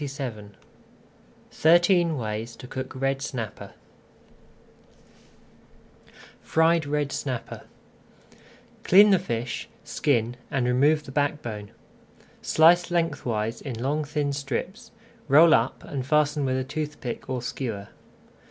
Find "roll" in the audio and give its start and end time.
15.27-15.53